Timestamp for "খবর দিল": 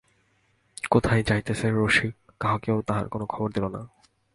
3.25-3.65